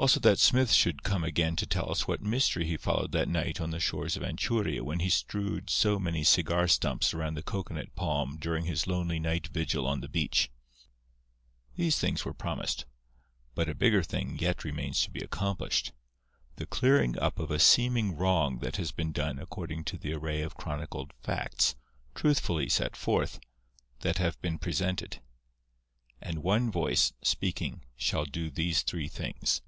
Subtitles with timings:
[0.00, 3.60] Also that Smith should come again to tell us what mystery he followed that night
[3.60, 7.92] on the shores of Anchuria when he strewed so many cigar stumps around the cocoanut
[7.96, 10.52] palm during his lonely night vigil on the beach.
[11.74, 12.84] These things were promised;
[13.56, 18.60] but a bigger thing yet remains to be accomplished—the clearing up of a seeming wrong
[18.60, 21.74] that has been done according to the array of chronicled facts
[22.14, 23.40] (truthfully set forth)
[24.02, 25.20] that have been presented.
[26.22, 29.60] And one voice, speaking, shall do these three things.